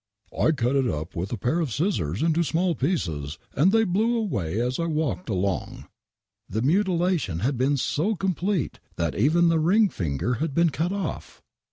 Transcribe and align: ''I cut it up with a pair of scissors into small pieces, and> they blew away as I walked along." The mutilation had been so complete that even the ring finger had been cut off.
''I 0.33 0.55
cut 0.57 0.75
it 0.75 0.87
up 0.89 1.15
with 1.15 1.31
a 1.31 1.37
pair 1.37 1.59
of 1.59 1.71
scissors 1.71 2.23
into 2.23 2.41
small 2.43 2.73
pieces, 2.73 3.37
and> 3.55 3.71
they 3.71 3.83
blew 3.83 4.17
away 4.17 4.59
as 4.59 4.79
I 4.79 4.87
walked 4.87 5.29
along." 5.29 5.85
The 6.49 6.63
mutilation 6.63 7.41
had 7.41 7.55
been 7.55 7.77
so 7.77 8.15
complete 8.15 8.79
that 8.95 9.13
even 9.13 9.49
the 9.49 9.59
ring 9.59 9.89
finger 9.89 10.33
had 10.41 10.55
been 10.55 10.71
cut 10.71 10.91
off. 10.91 11.43